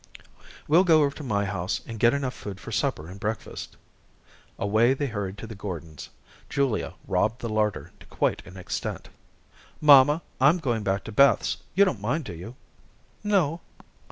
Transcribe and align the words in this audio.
"We'll 0.67 0.83
go 0.83 1.03
over 1.03 1.15
to 1.17 1.23
my 1.23 1.45
house, 1.45 1.81
and 1.85 1.99
get 1.99 2.11
enough 2.11 2.33
food 2.33 2.59
for 2.59 2.71
supper 2.71 3.07
and 3.07 3.19
breakfast." 3.19 3.77
Away 4.57 4.95
they 4.95 5.05
hurried 5.05 5.37
to 5.37 5.45
the 5.45 5.53
Gordons. 5.53 6.09
Julia 6.49 6.95
robbed 7.07 7.39
the 7.41 7.49
larder 7.49 7.91
to 7.99 8.07
quite 8.07 8.43
an 8.47 8.57
extent. 8.57 9.09
"Mamma, 9.79 10.23
I'm 10.39 10.57
going 10.57 10.81
back 10.81 11.03
to 11.03 11.11
Beth's. 11.11 11.57
You 11.75 11.85
don't 11.85 12.01
mind, 12.01 12.23
do 12.23 12.33
you?" 12.33 12.55
"No." 13.23 13.61